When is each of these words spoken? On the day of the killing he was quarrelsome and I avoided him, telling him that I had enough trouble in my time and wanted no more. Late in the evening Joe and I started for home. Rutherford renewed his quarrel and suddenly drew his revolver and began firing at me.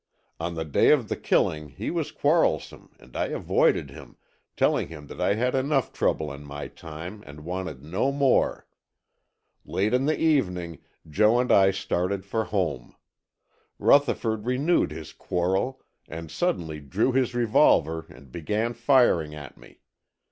On 0.39 0.55
the 0.55 0.65
day 0.65 0.89
of 0.89 1.09
the 1.09 1.15
killing 1.15 1.69
he 1.69 1.91
was 1.91 2.11
quarrelsome 2.11 2.89
and 2.99 3.15
I 3.15 3.27
avoided 3.27 3.91
him, 3.91 4.17
telling 4.57 4.87
him 4.87 5.05
that 5.05 5.21
I 5.21 5.35
had 5.35 5.53
enough 5.53 5.93
trouble 5.93 6.33
in 6.33 6.43
my 6.43 6.69
time 6.69 7.21
and 7.27 7.45
wanted 7.45 7.83
no 7.83 8.11
more. 8.11 8.65
Late 9.63 9.93
in 9.93 10.07
the 10.07 10.17
evening 10.19 10.79
Joe 11.07 11.39
and 11.39 11.51
I 11.51 11.69
started 11.69 12.25
for 12.25 12.45
home. 12.45 12.95
Rutherford 13.77 14.47
renewed 14.47 14.89
his 14.89 15.13
quarrel 15.13 15.83
and 16.07 16.31
suddenly 16.31 16.79
drew 16.79 17.11
his 17.11 17.35
revolver 17.35 18.07
and 18.09 18.31
began 18.31 18.73
firing 18.73 19.35
at 19.35 19.55
me. 19.55 19.81